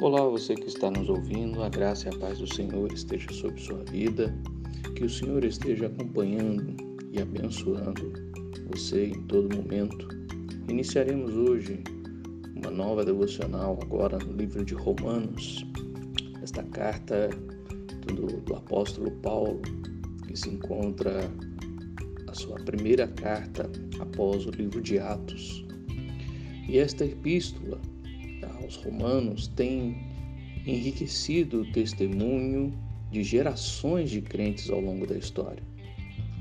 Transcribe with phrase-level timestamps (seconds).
[0.00, 3.60] Olá, você que está nos ouvindo, a graça e a paz do Senhor esteja sobre
[3.60, 4.32] sua vida,
[4.94, 6.76] que o Senhor esteja acompanhando
[7.10, 8.12] e abençoando
[8.68, 10.06] você em todo momento.
[10.68, 11.82] Iniciaremos hoje
[12.54, 15.66] uma nova devocional agora no livro de Romanos,
[16.44, 17.28] esta carta
[18.06, 19.60] do, do apóstolo Paulo,
[20.28, 21.28] que se encontra
[22.28, 23.68] a sua primeira carta
[23.98, 25.66] após o livro de Atos.
[26.68, 27.80] E esta epístola
[28.62, 29.96] aos Romanos tem
[30.66, 32.72] enriquecido o testemunho
[33.10, 35.62] de gerações de crentes ao longo da história.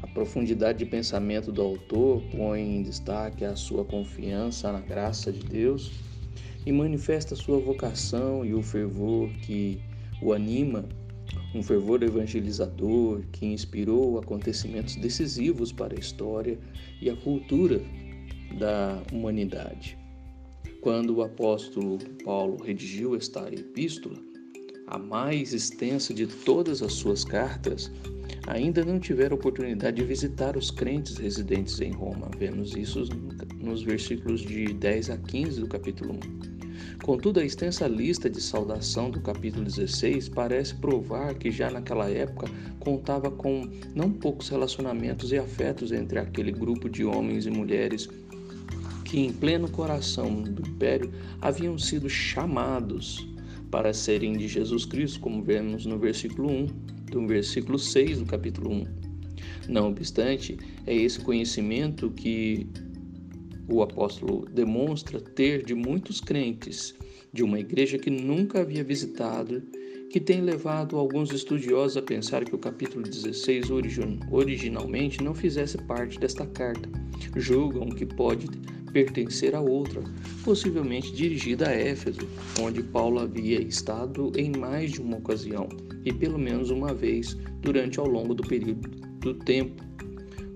[0.02, 5.40] A profundidade de pensamento do autor põe em destaque a sua confiança na graça de
[5.40, 5.92] Deus
[6.66, 9.82] e manifesta sua vocação e o fervor que
[10.22, 10.88] o anima,
[11.56, 16.60] um fervor evangelizador que inspirou acontecimentos decisivos para a história
[17.02, 17.82] e a cultura
[18.60, 19.98] da humanidade.
[20.88, 24.16] Quando o apóstolo Paulo redigiu esta epístola,
[24.88, 27.92] a mais extensa de todas as suas cartas,
[28.48, 32.32] ainda não tiveram oportunidade de visitar os crentes residentes em Roma.
[32.38, 33.04] Vemos isso
[33.60, 36.58] nos versículos de 10 a 15 do capítulo 1.
[37.04, 42.48] Contudo, a extensa lista de saudação do capítulo 16 parece provar que já naquela época
[42.80, 48.08] contava com não poucos relacionamentos e afetos entre aquele grupo de homens e mulheres
[49.08, 53.26] que em pleno coração do império haviam sido chamados
[53.72, 56.68] para serem de Jesus Cristo, como vemos no versículo 1,
[57.12, 58.86] do versículo 6 do capítulo 1.
[59.70, 62.68] Não obstante, é esse conhecimento que
[63.70, 66.94] o apóstolo demonstra ter de muitos crentes
[67.32, 69.64] de uma igreja que nunca havia visitado,
[70.10, 73.68] que tem levado alguns estudiosos a pensar que o capítulo 16
[74.32, 76.90] originalmente não fizesse parte desta carta.
[77.36, 78.48] Julgam que pode
[78.94, 80.02] pertencer a outra,
[80.44, 82.28] possivelmente dirigida a Éfeso,
[82.62, 85.68] onde Paulo havia estado em mais de uma ocasião
[86.06, 88.90] e pelo menos uma vez durante ao longo do período
[89.20, 89.84] do tempo.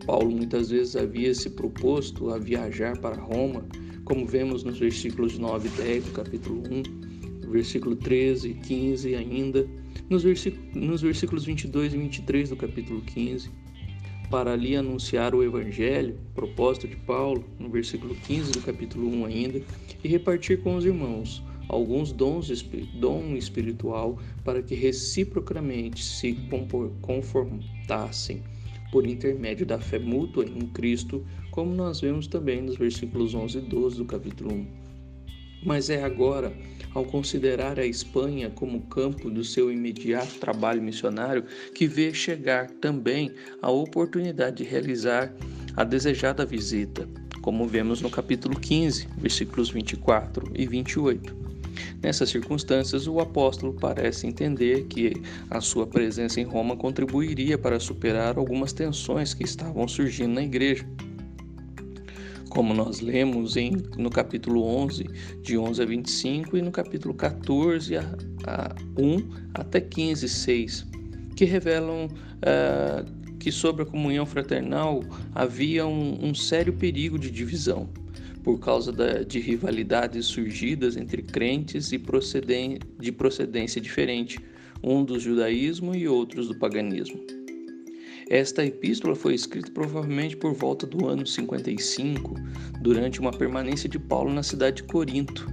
[0.06, 3.66] Paulo muitas vezes havia se proposto a viajar para Roma,
[4.06, 7.11] como vemos nos versículos 9 e 10 do capítulo 1,
[7.52, 9.68] versículo 13 e 15 ainda,
[10.10, 10.24] nos,
[10.74, 13.50] nos versículos 22 e 23 do capítulo 15
[14.32, 19.62] para ali anunciar o Evangelho, propósito de Paulo, no versículo 15 do capítulo 1 ainda,
[20.02, 22.50] e repartir com os irmãos alguns dons
[22.96, 26.38] dom espiritual para que reciprocamente se
[27.02, 28.42] confortassem
[28.92, 33.62] por intermédio da fé mútua em Cristo, como nós vemos também nos versículos 11 e
[33.62, 34.81] 12 do capítulo 1.
[35.64, 36.52] Mas é agora
[36.94, 43.32] ao considerar a Espanha como campo do seu imediato trabalho missionário, que vê chegar também
[43.62, 45.34] a oportunidade de realizar
[45.76, 47.08] a desejada visita,
[47.42, 51.42] como vemos no capítulo 15, versículos 24 e 28.
[52.04, 55.14] Nessas circunstâncias, o apóstolo parece entender que
[55.50, 60.86] a sua presença em Roma contribuiria para superar algumas tensões que estavam surgindo na igreja
[62.52, 65.06] como nós lemos em, no capítulo 11,
[65.42, 68.02] de 11 a 25, e no capítulo 14, a,
[68.46, 70.86] a 1 até 15, 6,
[71.34, 75.02] que revelam uh, que sobre a comunhão fraternal
[75.34, 77.88] havia um, um sério perigo de divisão,
[78.44, 84.38] por causa da, de rivalidades surgidas entre crentes e proceden de procedência diferente,
[84.84, 87.41] um do judaísmo e outros do paganismo.
[88.32, 92.34] Esta epístola foi escrita provavelmente por volta do ano 55,
[92.80, 95.46] durante uma permanência de Paulo na cidade de Corinto.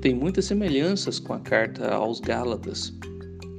[0.00, 2.98] Tem muitas semelhanças com a carta aos Gálatas.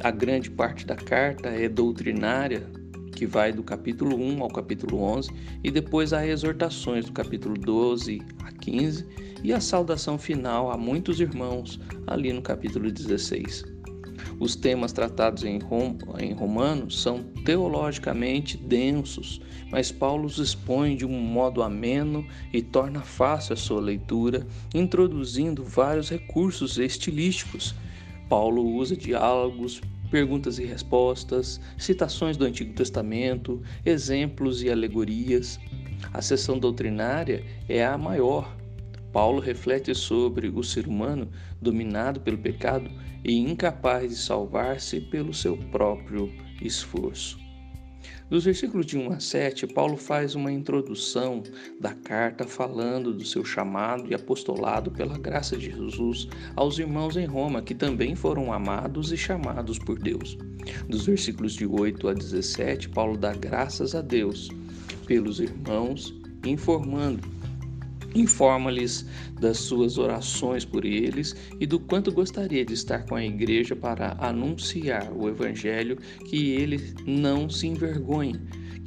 [0.01, 2.67] A grande parte da carta é doutrinária,
[3.15, 5.29] que vai do capítulo 1 ao capítulo 11,
[5.63, 9.05] e depois há exortações do capítulo 12 a 15
[9.43, 13.76] e a saudação final a muitos irmãos ali no capítulo 16.
[14.39, 21.05] Os temas tratados em, Rom, em Romanos são teologicamente densos, mas Paulo os expõe de
[21.05, 27.73] um modo ameno e torna fácil a sua leitura, introduzindo vários recursos estilísticos.
[28.29, 35.59] Paulo usa diálogos, perguntas e respostas, citações do Antigo Testamento, exemplos e alegorias.
[36.13, 38.56] A sessão doutrinária é a maior,
[39.17, 41.27] Paulo reflete sobre o ser humano
[41.59, 42.87] dominado pelo pecado
[43.23, 46.31] e incapaz de salvar-se pelo seu próprio
[46.61, 47.39] esforço.
[48.29, 51.41] Dos versículos de 1 a 7, Paulo faz uma introdução
[51.81, 57.25] da carta falando do seu chamado e apostolado pela graça de Jesus aos irmãos em
[57.25, 60.37] Roma, que também foram amados e chamados por Deus.
[60.87, 64.49] Dos versículos de 8 a 17, Paulo dá graças a Deus
[65.07, 66.13] pelos irmãos,
[66.45, 67.35] informando
[68.17, 69.05] Informa-lhes
[69.39, 74.17] das suas orações por eles e do quanto gostaria de estar com a igreja para
[74.19, 75.97] anunciar o Evangelho
[76.27, 78.33] que ele não se envergonhe,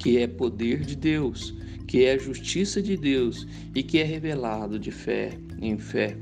[0.01, 1.55] que é poder de Deus,
[1.87, 5.31] que é justiça de Deus e que é revelado de fé
[5.63, 6.17] em fé.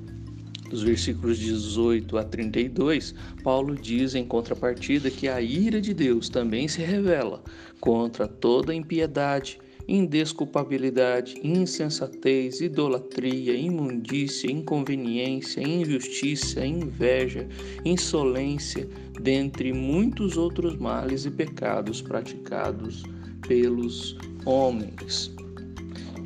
[0.68, 6.68] Dos versículos 18 a 32, Paulo diz em contrapartida que a ira de Deus também
[6.68, 7.42] se revela
[7.80, 9.58] contra toda impiedade
[9.88, 17.48] indesculpabilidade, insensatez, idolatria, imundícia, inconveniência, injustiça, inveja,
[17.84, 18.86] insolência,
[19.20, 23.02] dentre muitos outros males e pecados praticados
[23.46, 25.34] pelos homens.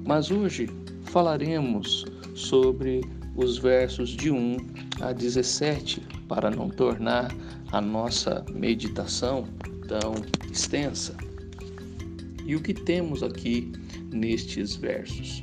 [0.05, 0.69] Mas hoje
[1.05, 2.05] falaremos
[2.35, 3.03] sobre
[3.37, 4.57] os versos de 1
[5.01, 7.33] a 17 para não tornar
[7.71, 9.45] a nossa meditação
[9.87, 10.15] tão
[10.51, 11.17] extensa.
[12.47, 13.73] E o que temos aqui
[14.13, 15.43] nestes versos?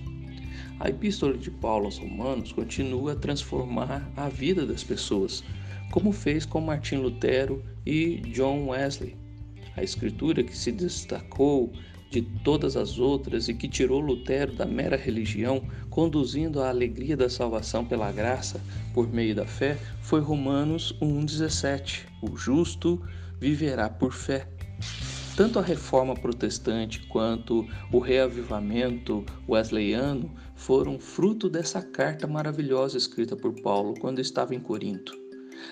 [0.80, 5.44] A epístola de Paulo aos Romanos continua a transformar a vida das pessoas,
[5.92, 9.16] como fez com Martim Lutero e John Wesley.
[9.76, 11.74] A escritura que se destacou
[12.10, 17.30] de todas as outras e que tirou Lutero da mera religião, conduzindo à alegria da
[17.30, 18.62] salvação pela graça
[18.94, 23.02] por meio da fé, foi Romanos 1,17: O justo
[23.40, 24.48] viverá por fé.
[25.40, 33.54] Tanto a reforma protestante quanto o reavivamento wesleyano foram fruto dessa carta maravilhosa escrita por
[33.62, 35.18] Paulo quando estava em Corinto.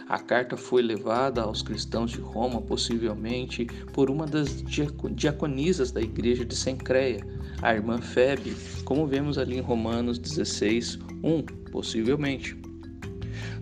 [0.07, 6.45] A carta foi levada aos cristãos de Roma, possivelmente por uma das diaconisas da igreja
[6.45, 7.19] de Sencreia,
[7.61, 8.55] a irmã Febe,
[8.85, 11.43] como vemos ali em Romanos 16, 1,
[11.73, 12.57] possivelmente.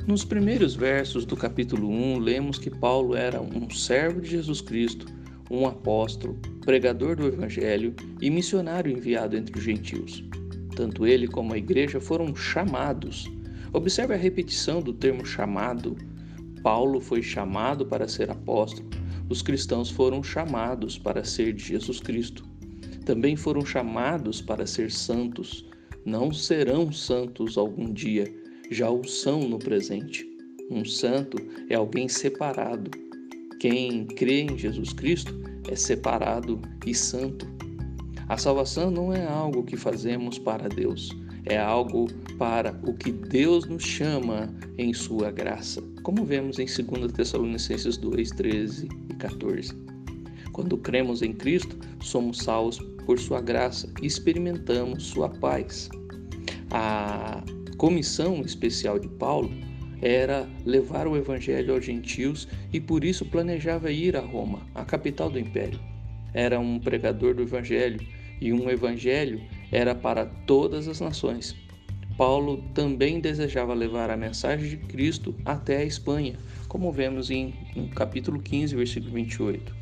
[0.05, 5.14] Nos primeiros versos do capítulo 1, lemos que Paulo era um servo de Jesus Cristo
[5.49, 10.23] um apóstolo, pregador do Evangelho e missionário enviado entre os gentios.
[10.75, 13.29] Tanto ele como a igreja foram chamados.
[13.71, 15.95] Observe a repetição do termo chamado.
[16.61, 18.89] Paulo foi chamado para ser apóstolo.
[19.29, 22.43] Os cristãos foram chamados para ser de Jesus Cristo.
[23.05, 25.65] Também foram chamados para ser santos.
[26.05, 28.31] Não serão santos algum dia,
[28.69, 30.27] já o são no presente.
[30.69, 31.37] Um santo
[31.69, 32.91] é alguém separado,
[33.59, 35.33] quem crê em Jesus Cristo
[35.69, 37.47] é separado e santo.
[38.27, 41.09] A salvação não é algo que fazemos para Deus,
[41.45, 42.07] é algo
[42.37, 48.29] para o que Deus nos chama em sua graça, como vemos em 2 Tessalonicenses 2,
[48.31, 49.73] 13 e 14.
[50.51, 55.89] Quando cremos em Cristo, somos salvos por sua graça e experimentamos sua paz.
[56.71, 57.43] A
[57.77, 59.51] comissão especial de Paulo
[60.05, 65.31] era levar o evangelho aos gentios e por isso planejava ir a Roma, a capital
[65.31, 65.79] do império.
[66.31, 67.99] Era um pregador do evangelho
[68.39, 69.41] e um evangelho
[69.71, 71.55] era para todas as nações.
[72.15, 76.35] Paulo também desejava levar a mensagem de Cristo até a Espanha,
[76.67, 77.55] como vemos em,
[77.95, 79.75] capítulo 15, versículo 28.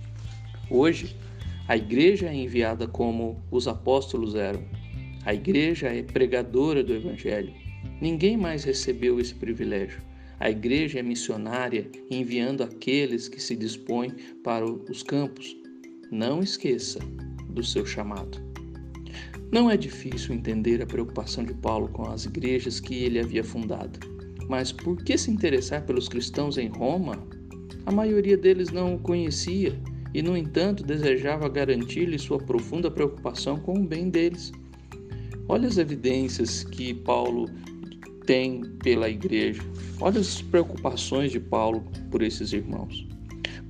[0.70, 1.18] Hoje,
[1.68, 4.64] a igreja é enviada como os apóstolos eram.
[5.26, 7.54] A igreja é pregadora do evangelho.
[8.00, 10.13] Ninguém mais recebeu esse privilégio.
[10.44, 14.12] A igreja é missionária enviando aqueles que se dispõem
[14.44, 15.56] para os campos.
[16.12, 17.00] Não esqueça
[17.48, 18.40] do seu chamado.
[19.54, 23.98] Não é difícil entender a preocupação de Paulo com as igrejas que ele havia fundado.
[24.50, 27.26] Mas por que se interessar pelos cristãos em Roma?
[27.86, 29.82] A maioria deles não o conhecia
[30.14, 34.52] e, no entanto, desejava garantir-lhe sua profunda preocupação com o bem deles.
[35.48, 37.50] Olha as evidências que Paulo
[38.26, 39.62] tem pela igreja.
[40.00, 43.08] Olha as preocupações de Paulo por esses irmãos.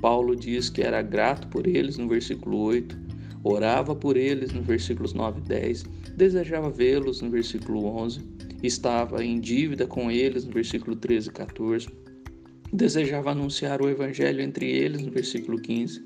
[0.02, 2.98] Paulo diz que era grato por eles no versículo 8,
[3.44, 5.84] orava por eles no versículos 9 e 10,
[6.18, 8.20] desejava vê-los no versículo 11,
[8.62, 11.88] estava em dívida com eles no versículo 13 e 14,
[12.74, 16.04] desejava anunciar o evangelho entre eles no versículo 15.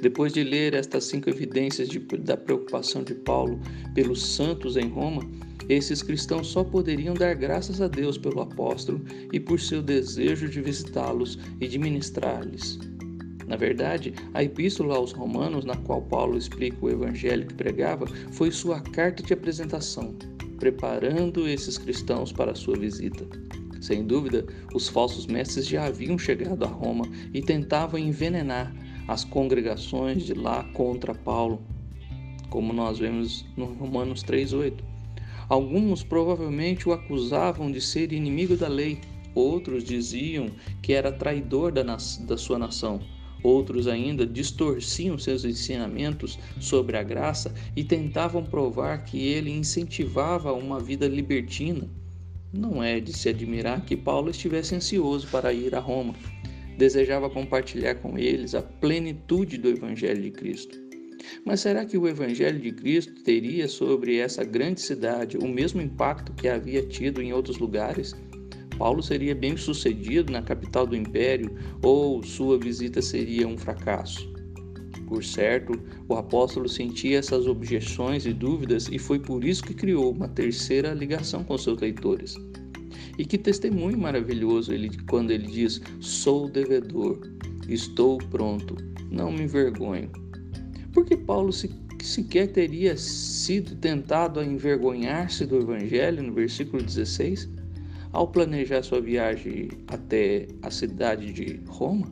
[0.00, 3.60] Depois de ler estas cinco evidências de, da preocupação de Paulo
[3.94, 5.22] pelos santos em Roma,
[5.68, 10.60] esses cristãos só poderiam dar graças a Deus pelo apóstolo e por seu desejo de
[10.60, 12.78] visitá-los e de ministrar-lhes.
[13.46, 18.50] Na verdade, a epístola aos Romanos, na qual Paulo explica o evangelho que pregava, foi
[18.50, 20.14] sua carta de apresentação,
[20.58, 23.26] preparando esses cristãos para a sua visita.
[23.80, 27.04] Sem dúvida, os falsos mestres já haviam chegado a Roma
[27.34, 28.74] e tentavam envenenar
[29.06, 31.60] as congregações de lá contra Paulo,
[32.48, 34.93] como nós vemos no Romanos 3:8.
[35.48, 39.00] Alguns provavelmente o acusavam de ser inimigo da lei,
[39.34, 43.00] outros diziam que era traidor da, da sua nação.
[43.42, 50.80] Outros ainda distorciam seus ensinamentos sobre a graça e tentavam provar que ele incentivava uma
[50.80, 51.86] vida libertina.
[52.50, 56.14] Não é de se admirar que Paulo estivesse ansioso para ir a Roma.
[56.78, 60.83] Desejava compartilhar com eles a plenitude do Evangelho de Cristo.
[61.44, 66.32] Mas será que o Evangelho de Cristo teria sobre essa grande cidade o mesmo impacto
[66.32, 68.14] que havia tido em outros lugares?
[68.78, 74.32] Paulo seria bem sucedido na capital do império ou sua visita seria um fracasso?
[75.06, 75.78] Por certo,
[76.08, 80.92] o apóstolo sentia essas objeções e dúvidas e foi por isso que criou uma terceira
[80.92, 82.36] ligação com seus leitores.
[83.16, 87.20] E que testemunho maravilhoso ele quando ele diz: "Sou devedor,
[87.68, 88.76] estou pronto,
[89.10, 90.23] não me envergonho".
[90.94, 91.70] Porque Paulo se,
[92.02, 97.50] sequer teria sido tentado a envergonhar-se do evangelho no versículo 16?
[98.14, 102.06] ao planejar sua viagem até a cidade de Roma?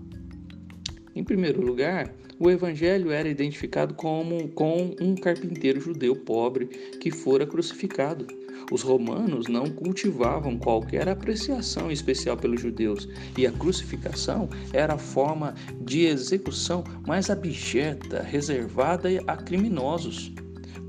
[1.15, 7.47] Em primeiro lugar, o evangelho era identificado como com um carpinteiro judeu pobre que fora
[7.47, 8.27] crucificado.
[8.71, 15.55] Os romanos não cultivavam qualquer apreciação especial pelos judeus, e a crucificação era a forma
[15.81, 20.33] de execução mais abjeta, reservada a criminosos.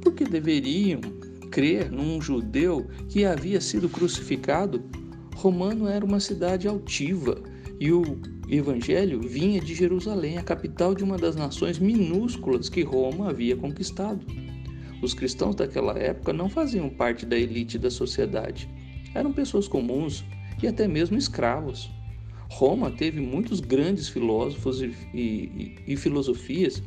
[0.02, 1.02] Porque deveriam
[1.52, 4.84] crer num judeu que havia sido crucificado
[5.36, 7.42] Romano era uma cidade altiva
[7.80, 13.30] e o evangelho vinha de Jerusalém, a capital de uma das nações minúsculas que Roma
[13.30, 14.26] havia conquistado.
[15.04, 18.70] Os cristãos daquela época não faziam parte da elite da sociedade.
[19.14, 20.24] Eram pessoas comuns
[20.62, 21.92] e até mesmo escravos.
[22.50, 26.82] Roma teve muitos grandes filósofos e, e, e filosofias.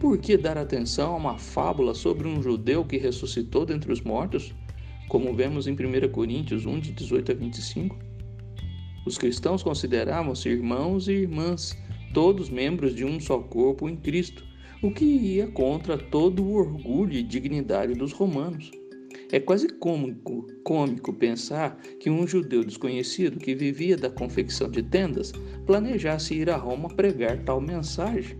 [0.00, 4.52] Por que dar atenção a uma fábula sobre um judeu que ressuscitou dentre os mortos?
[5.12, 7.98] como vemos em 1 Coríntios 1, de 18 a 25.
[9.04, 11.76] Os cristãos consideravam-se irmãos e irmãs,
[12.14, 14.42] todos membros de um só corpo em Cristo,
[14.82, 18.72] o que ia contra todo o orgulho e dignidade dos romanos.
[19.30, 25.32] É quase cômico, cômico pensar que um judeu desconhecido que vivia da confecção de tendas
[25.66, 28.36] planejasse ir a Roma pregar tal mensagem.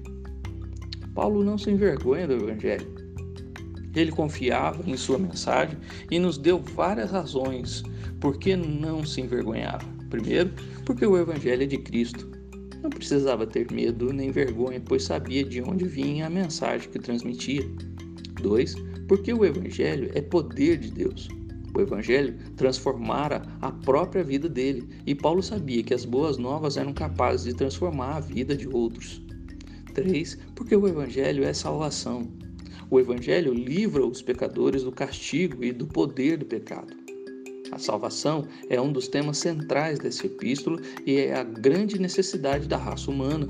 [1.14, 2.92] Paulo não se envergonha do Evangelho.
[3.94, 5.78] Ele confiava em sua mensagem
[6.10, 7.82] e nos deu várias razões
[8.20, 9.86] por que não se envergonhava.
[10.10, 10.50] Primeiro,
[10.84, 12.31] porque o Evangelho é de Cristo.
[12.82, 17.64] Não precisava ter medo nem vergonha, pois sabia de onde vinha a mensagem que transmitia.
[18.40, 18.74] Dois,
[19.06, 21.28] porque o Evangelho é poder de Deus.
[21.74, 26.92] O Evangelho transformara a própria vida dele, e Paulo sabia que as boas novas eram
[26.92, 29.22] capazes de transformar a vida de outros.
[29.94, 30.38] 3.
[30.54, 32.28] Porque o Evangelho é salvação.
[32.90, 37.01] O Evangelho livra os pecadores do castigo e do poder do pecado.
[37.72, 42.76] A salvação é um dos temas centrais desse epístolo e é a grande necessidade da
[42.76, 43.48] raça humana.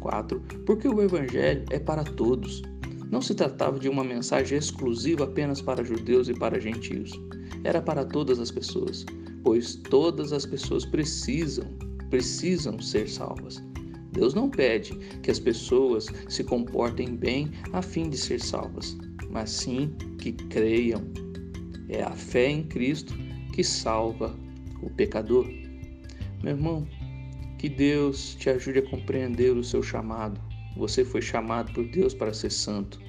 [0.00, 0.40] 4.
[0.64, 2.62] Porque o Evangelho é para todos.
[3.10, 7.12] Não se tratava de uma mensagem exclusiva apenas para judeus e para gentios.
[7.62, 9.04] Era para todas as pessoas,
[9.44, 11.66] pois todas as pessoas precisam,
[12.08, 13.62] precisam ser salvas.
[14.12, 18.96] Deus não pede que as pessoas se comportem bem a fim de ser salvas,
[19.30, 21.02] mas sim que creiam.
[21.88, 23.25] É a fé em Cristo
[23.56, 24.36] que salva
[24.82, 25.50] o pecador.
[26.42, 26.86] Meu irmão,
[27.56, 30.38] que Deus te ajude a compreender o seu chamado.
[30.76, 33.00] Você foi chamado por Deus para ser santo.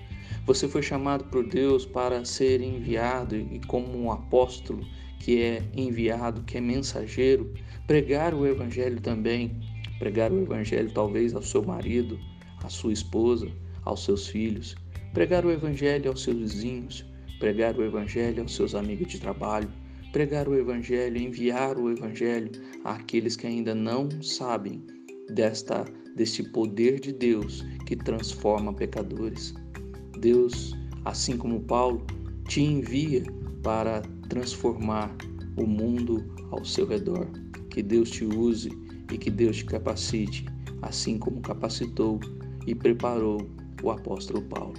[0.46, 4.88] Você foi chamado por Deus para ser enviado e, como um apóstolo
[5.20, 7.54] que é enviado, que é mensageiro,
[7.86, 9.60] pregar o Evangelho também
[10.00, 12.18] pregar o Evangelho talvez ao seu marido,
[12.64, 13.50] à sua esposa,
[13.84, 14.76] aos seus filhos,
[15.14, 17.06] pregar o Evangelho aos seus vizinhos,
[17.38, 19.70] pregar o Evangelho aos seus amigos de trabalho,
[20.12, 22.52] pregar o Evangelho, enviar o Evangelho
[22.84, 24.82] àqueles que ainda não sabem
[25.30, 25.86] desta
[26.16, 29.54] deste poder de Deus que transforma pecadores.
[30.20, 32.06] Deus, assim como Paulo,
[32.48, 33.24] te envia
[33.62, 35.16] para transformar
[35.56, 37.28] o mundo ao seu redor.
[37.70, 38.70] Que Deus te use
[39.12, 40.46] e que Deus te capacite,
[40.82, 42.20] assim como capacitou
[42.66, 43.48] e preparou
[43.84, 44.74] o apóstolo Paulo.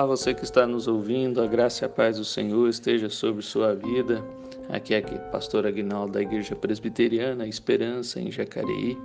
[0.00, 3.42] Olá, você que está nos ouvindo, a graça e a paz do Senhor esteja sobre
[3.42, 4.24] sua vida.
[4.70, 8.96] Aqui é o pastor Aguinaldo da Igreja Presbiteriana Esperança em Jacareí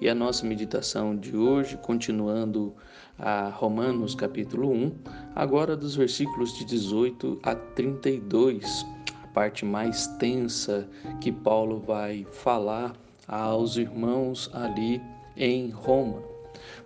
[0.00, 2.74] e a nossa meditação de hoje, continuando
[3.16, 4.92] a Romanos capítulo 1,
[5.36, 8.84] agora dos versículos de 18 a 32,
[9.22, 10.88] a parte mais tensa
[11.20, 12.96] que Paulo vai falar
[13.28, 15.00] aos irmãos ali
[15.36, 16.20] em Roma.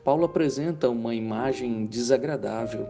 [0.04, 2.86] Paulo apresenta uma imagem desagradável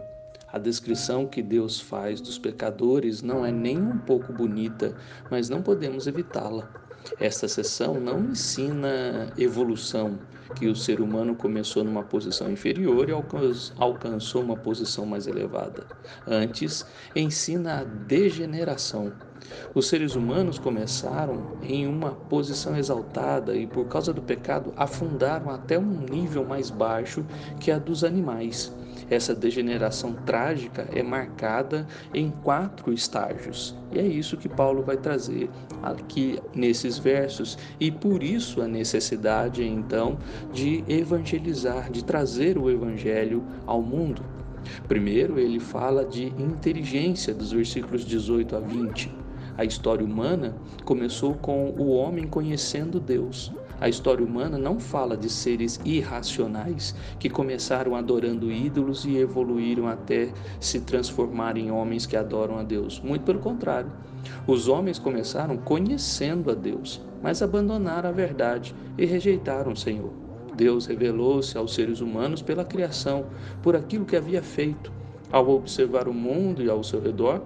[0.51, 4.95] A descrição que Deus faz dos pecadores não é nem um pouco bonita,
[5.29, 6.69] mas não podemos evitá-la.
[7.19, 10.17] Esta sessão não ensina evolução,
[10.55, 13.13] que o ser humano começou numa posição inferior e
[13.77, 15.85] alcançou uma posição mais elevada.
[16.25, 16.85] Antes,
[17.15, 19.11] ensina a degeneração.
[19.73, 25.77] Os seres humanos começaram em uma posição exaltada e, por causa do pecado, afundaram até
[25.77, 27.25] um nível mais baixo
[27.59, 28.73] que a dos animais.
[29.09, 33.75] Essa degeneração trágica é marcada em quatro estágios.
[33.91, 35.49] E é isso que Paulo vai trazer
[35.81, 40.17] aqui nesses versos, e por isso a necessidade então
[40.51, 44.21] de evangelizar, de trazer o evangelho ao mundo.
[44.87, 49.11] Primeiro, ele fala de inteligência, dos versículos 18 a 20.
[49.57, 53.51] A história humana começou com o homem conhecendo Deus.
[53.79, 60.33] A história humana não fala de seres irracionais que começaram adorando ídolos e evoluíram até
[60.59, 62.99] se transformar em homens que adoram a Deus.
[62.99, 63.91] Muito pelo contrário.
[64.47, 70.11] Os homens começaram conhecendo a Deus, mas abandonaram a verdade e rejeitaram o Senhor.
[70.55, 73.27] Deus revelou-se aos seres humanos pela criação,
[73.61, 74.91] por aquilo que havia feito.
[75.31, 77.43] Ao observar o mundo e ao seu redor,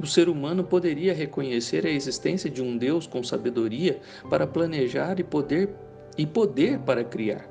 [0.00, 5.24] o ser humano poderia reconhecer a existência de um Deus com sabedoria para planejar e
[5.24, 5.68] poder
[6.16, 7.48] e poder para criar.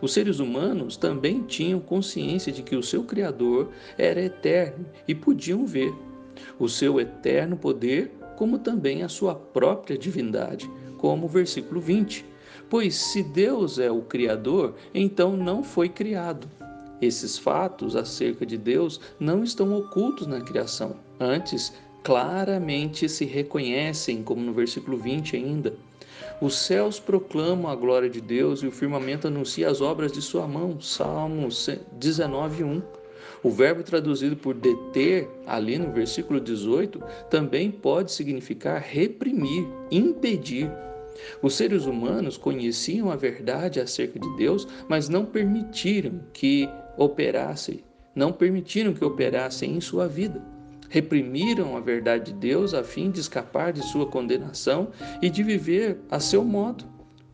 [0.00, 5.66] Os seres humanos também tinham consciência de que o seu Criador era eterno e podiam
[5.66, 5.92] ver
[6.58, 12.24] o seu eterno poder, como também a sua própria divindade, como o versículo 20.
[12.70, 16.48] Pois se Deus é o Criador, então não foi criado.
[17.00, 20.96] Esses fatos acerca de Deus não estão ocultos na criação.
[21.20, 25.74] Antes, claramente se reconhecem, como no versículo 20 ainda.
[26.40, 30.46] Os céus proclamam a glória de Deus e o firmamento anuncia as obras de sua
[30.46, 30.80] mão.
[30.80, 31.48] Salmo
[31.92, 32.82] 19, 1.
[33.42, 37.00] O verbo traduzido por deter, ali no versículo 18,
[37.30, 40.70] também pode significar reprimir, impedir.
[41.42, 47.84] Os seres humanos conheciam a verdade acerca de Deus, mas não permitiram que operasse,
[48.14, 50.57] não permitiram que operassem em sua vida.
[50.88, 54.88] Reprimiram a verdade de Deus a fim de escapar de sua condenação
[55.20, 56.84] e de viver a seu modo.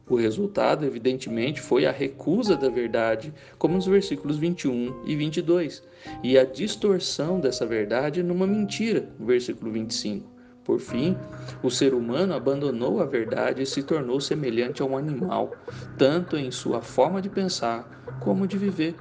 [0.09, 5.83] O resultado, evidentemente, foi a recusa da verdade, como nos versículos 21 e 22,
[6.23, 10.35] e a distorção dessa verdade numa mentira, no versículo 25.
[10.63, 11.17] Por fim,
[11.63, 15.53] o ser humano abandonou a verdade e se tornou semelhante a um animal,
[15.97, 18.95] tanto em sua forma de pensar como de viver.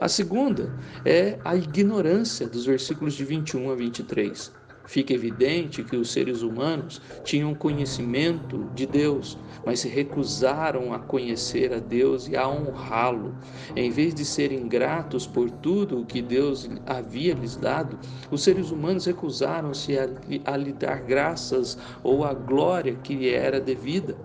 [0.00, 0.72] A segunda
[1.04, 4.52] é a ignorância dos versículos de 21 a 23.
[4.86, 11.72] Fica evidente que os seres humanos tinham conhecimento de Deus, mas se recusaram a conhecer
[11.74, 13.34] a Deus e a honrá-lo.
[13.74, 17.98] Em vez de serem gratos por tudo o que Deus havia lhes dado,
[18.30, 20.08] os seres humanos recusaram-se a,
[20.44, 24.16] a lhe dar graças ou a glória que lhe era devida.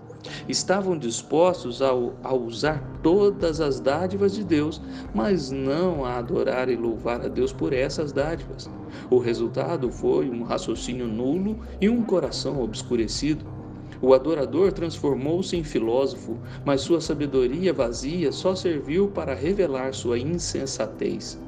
[0.48, 1.90] Estavam dispostos a,
[2.22, 4.80] a usar todas as dádivas de Deus,
[5.12, 8.70] mas não a adorar e louvar a Deus por essas dádivas.
[9.10, 13.44] O resultado foi um raciocínio nulo e um coração obscurecido.
[14.00, 21.38] O adorador transformou-se em filósofo, mas sua sabedoria vazia só serviu para revelar sua insensatez.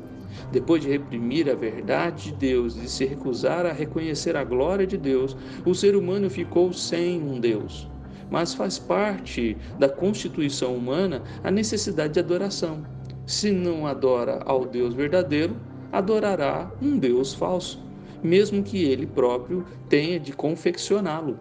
[0.50, 4.96] Depois de reprimir a verdade de Deus e se recusar a reconhecer a glória de
[4.96, 7.88] Deus, o ser humano ficou sem um Deus
[8.30, 12.84] mas faz parte da constituição humana a necessidade de adoração.
[13.26, 15.56] Se não adora ao Deus verdadeiro,
[15.90, 17.82] adorará um Deus falso,
[18.22, 21.38] mesmo que ele próprio tenha de confeccioná-lo.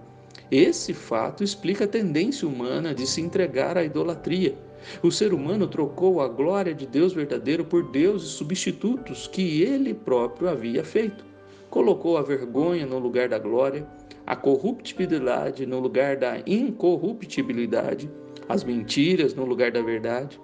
[0.51, 4.55] Esse fato explica a tendência humana de se entregar à idolatria.
[5.01, 10.49] O ser humano trocou a glória de Deus verdadeiro por deuses substitutos que ele próprio
[10.49, 11.25] havia feito.
[11.69, 13.87] Colocou a vergonha no lugar da glória,
[14.25, 18.09] a corruptibilidade no lugar da incorruptibilidade,
[18.47, 20.39] as mentiras no lugar da verdade.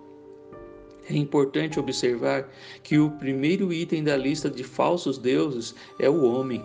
[1.09, 2.49] É importante observar
[2.83, 6.63] que o primeiro item da lista de falsos deuses é o homem,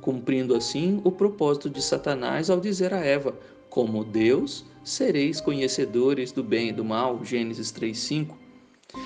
[0.00, 3.34] cumprindo assim o propósito de Satanás ao dizer a Eva:
[3.68, 7.22] Como Deus, sereis conhecedores do bem e do mal.
[7.24, 8.34] Gênesis 3:5.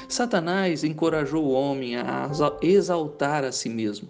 [0.09, 2.31] Satanás encorajou o homem a
[2.63, 4.09] exaltar a si mesmo.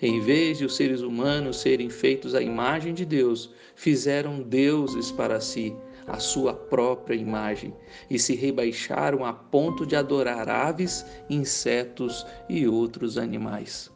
[0.00, 5.40] Em vez de os seres humanos serem feitos à imagem de Deus, fizeram deuses para
[5.40, 5.74] si,
[6.06, 7.74] a sua própria imagem,
[8.10, 13.90] e se rebaixaram a ponto de adorar aves, insetos e outros animais.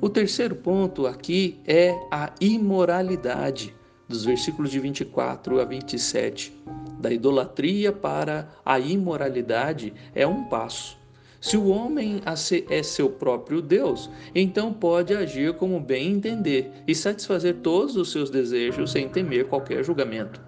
[0.00, 3.74] O terceiro ponto aqui é a imoralidade,
[4.08, 6.56] dos versículos de 24 a 27.
[6.98, 11.03] Da idolatria para a imoralidade é um passo
[11.44, 12.22] Se o homem
[12.70, 18.30] é seu próprio Deus, então pode agir como bem entender e satisfazer todos os seus
[18.30, 20.40] desejos sem temer qualquer julgamento.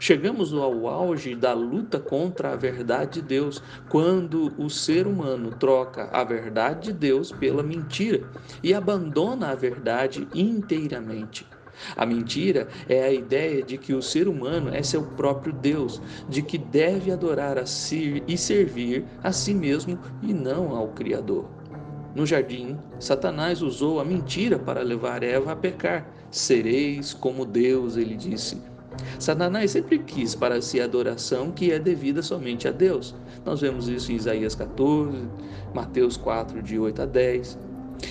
[0.00, 6.08] Chegamos ao auge da luta contra a verdade de Deus, quando o ser humano troca
[6.10, 8.26] a verdade de Deus pela mentira
[8.62, 11.46] e abandona a verdade inteiramente.
[11.96, 16.42] A mentira é a ideia de que o ser humano é seu próprio Deus, de
[16.42, 21.58] que deve adorar a si e servir a si mesmo e não ao Criador.
[22.14, 26.10] No jardim, Satanás usou a mentira para levar Eva a pecar.
[26.30, 28.60] Sereis como Deus, ele disse.
[29.18, 33.14] Satanás sempre quis para si a adoração que é devida somente a Deus.
[33.44, 35.28] Nós vemos isso em Isaías 14,
[35.74, 37.58] Mateus 4, de 8 a 10.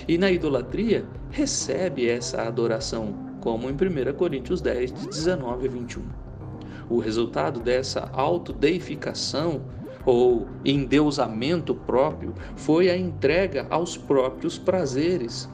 [0.07, 6.03] E na idolatria, recebe essa adoração como em 1 Coríntios 10, de 19 a 21.
[6.89, 9.61] O resultado dessa autodeificação
[10.05, 15.49] ou endeusamento próprio foi a entrega aos próprios prazeres.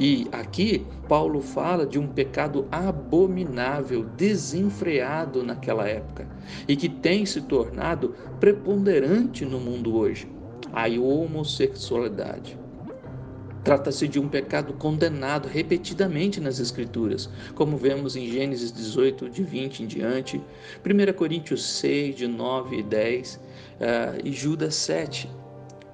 [0.00, 6.26] E aqui Paulo fala de um pecado abominável, desenfreado naquela época
[6.66, 10.28] e que tem se tornado preponderante no mundo hoje
[10.72, 12.58] a homossexualidade.
[13.62, 19.82] Trata-se de um pecado condenado repetidamente nas Escrituras, como vemos em Gênesis 18, de 20
[19.82, 20.42] em diante,
[20.84, 23.40] 1 Coríntios 6, de 9 e 10 uh,
[23.80, 25.30] eh, e Judas 7.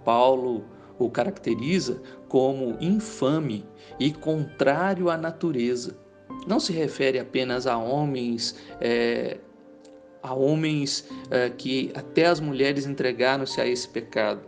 [0.04, 0.64] Paulo
[0.98, 3.64] o caracteriza como infame
[3.98, 5.96] e contrário à natureza.
[6.46, 8.56] Não se refere apenas a homens.
[8.80, 9.38] É,
[10.22, 14.40] a homens é, que até as mulheres entregaram-se a esse pecado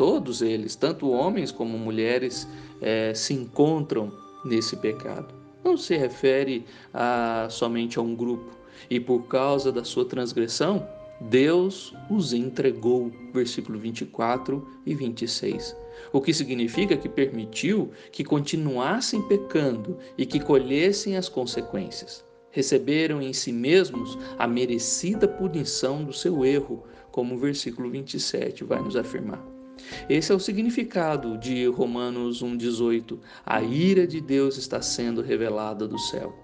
[0.00, 2.48] Todos eles, tanto homens como mulheres,
[2.80, 4.10] é, se encontram
[4.46, 5.34] nesse pecado.
[5.62, 8.50] Não se refere a, somente a um grupo.
[8.88, 10.88] E por causa da sua transgressão,
[11.20, 13.12] Deus os entregou.
[13.34, 15.76] Versículo 24 e 26.
[16.14, 22.24] O que significa que permitiu que continuassem pecando e que colhessem as consequências.
[22.50, 28.80] Receberam em si mesmos a merecida punição do seu erro, como o versículo 27 vai
[28.80, 29.59] nos afirmar.
[30.08, 33.18] Esse é o significado de Romanos 1,18.
[33.44, 36.34] A ira de Deus está sendo revelada do céu.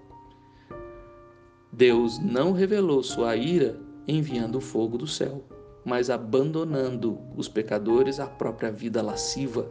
[1.71, 5.43] Deus não revelou sua ira enviando o fogo do céu,
[5.85, 9.69] mas abandonando os pecadores à própria vida lasciva.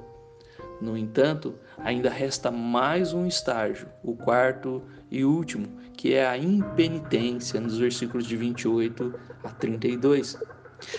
[0.80, 7.60] No entanto, ainda resta mais um estágio, o quarto e último, que é a impenitência,
[7.60, 10.38] nos versículos de 28 a 32.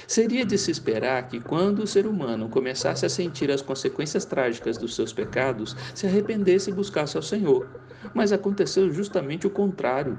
[0.07, 4.77] Seria de se esperar que, quando o ser humano começasse a sentir as consequências trágicas
[4.77, 7.67] dos seus pecados, se arrependesse e buscasse ao Senhor.
[8.13, 10.17] Mas aconteceu justamente o contrário.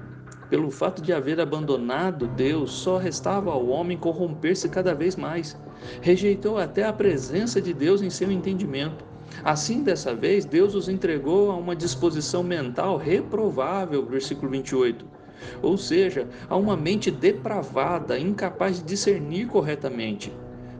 [0.49, 5.57] Pelo fato de haver abandonado Deus, só restava ao homem corromper-se cada vez mais.
[6.01, 9.05] Rejeitou até a presença de Deus em seu entendimento.
[9.44, 15.18] Assim, dessa vez, Deus os entregou a uma disposição mental reprovável, versículo 28
[15.62, 20.33] ou seja, a uma mente depravada, incapaz de discernir corretamente.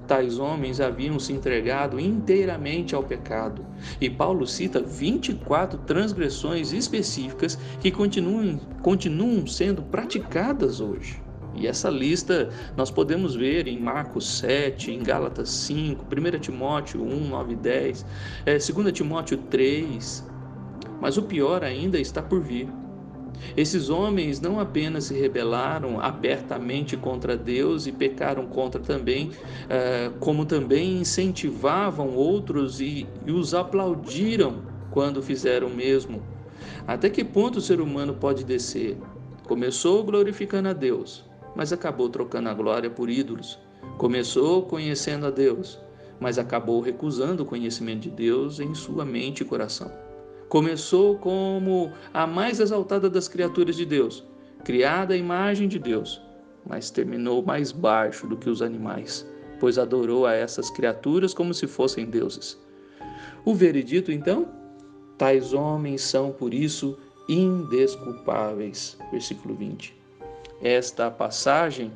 [0.09, 3.65] Tais homens haviam se entregado inteiramente ao pecado.
[4.01, 11.21] E Paulo cita 24 transgressões específicas que continuam, continuam sendo praticadas hoje.
[11.55, 17.29] E essa lista nós podemos ver em Marcos 7, em Gálatas 5, 1 Timóteo 1,
[17.29, 18.07] 9 e 10,
[18.47, 20.25] 2 Timóteo 3.
[21.01, 22.69] Mas o pior ainda está por vir.
[23.57, 29.33] Esses homens não apenas se rebelaram abertamente contra Deus e pecaram contra também,
[29.69, 36.23] eh, como também incentivavam outros e, e os aplaudiram quando fizeram o mesmo.
[36.87, 38.97] Até que ponto o ser humano pode descer?
[39.47, 41.25] Começou glorificando a Deus,
[41.55, 43.59] mas acabou trocando a glória por ídolos.
[43.97, 45.79] Começou conhecendo a Deus,
[46.21, 50.08] mas acabou recusando o conhecimento de Deus em sua mente e coração.
[50.49, 54.25] Começou como a mais exaltada das criaturas de Deus,
[54.65, 56.23] criada à imagem de Deus,
[56.67, 59.27] mas terminou mais baixo do que os animais,
[59.61, 62.59] pois adorou a essas criaturas como se fossem deuses.
[63.45, 64.49] O veredito, então?
[65.19, 68.97] Tais homens são, por isso, indesculpáveis.
[69.11, 69.95] Versículo 20.
[70.63, 71.93] Esta passagem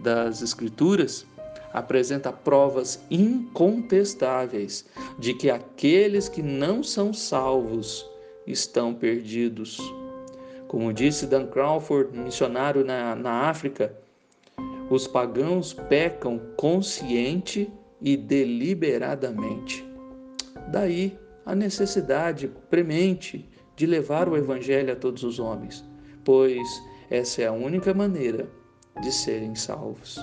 [0.00, 1.26] das Escrituras
[1.74, 4.86] apresenta provas incontestáveis
[5.18, 8.08] de que aqueles que não são salvos
[8.46, 9.78] estão perdidos.
[10.68, 13.92] Como disse Dan Crawford, missionário na, na África,
[14.88, 19.84] os pagãos pecam consciente e deliberadamente.
[20.68, 25.84] Daí a necessidade premente de levar o Evangelho a todos os homens,
[26.24, 28.48] pois essa é a única maneira
[29.02, 30.18] de serem salvos.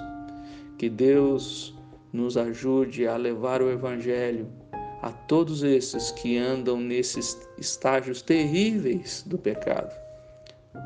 [0.82, 1.76] Que Deus
[2.12, 4.48] nos ajude a levar o Evangelho
[5.04, 9.94] a todos esses que andam nesses estágios terríveis do pecado.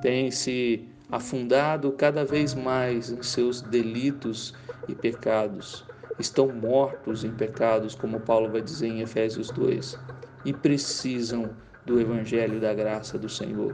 [0.01, 4.53] Tem se afundado cada vez mais em seus delitos
[4.89, 5.85] e pecados.
[6.19, 9.97] Estão mortos em pecados, como Paulo vai dizer em Efésios 2,
[10.43, 11.51] e precisam
[11.85, 13.73] do evangelho da graça do Senhor.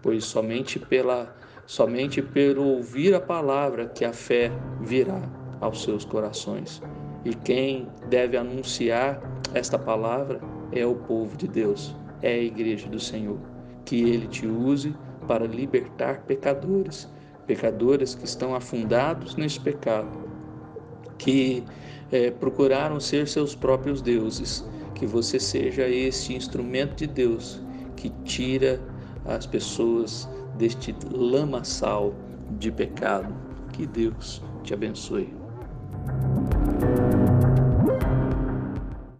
[0.00, 1.36] Pois somente pela
[1.68, 4.50] somente pelo ouvir a palavra que a fé
[4.80, 5.20] virá
[5.60, 6.80] aos seus corações.
[7.26, 9.20] E quem deve anunciar
[9.52, 10.40] esta palavra
[10.72, 13.38] é o povo de Deus, é a igreja do Senhor.
[13.84, 17.06] Que ele te use para libertar pecadores,
[17.46, 20.26] pecadores que estão afundados nesse pecado,
[21.18, 21.62] que
[22.10, 24.66] é, procuraram ser seus próprios deuses.
[24.94, 27.60] Que você seja esse instrumento de Deus
[27.94, 28.80] que tira
[29.26, 30.26] as pessoas
[30.58, 32.14] deste lamaçal
[32.58, 33.32] de pecado.
[33.72, 35.37] Que Deus te abençoe.